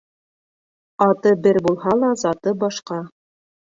Аты 1.07 1.33
бер 1.43 1.61
булһа 1.67 1.95
ла, 2.05 2.09
заты 2.25 2.57
башҡа. 2.65 2.99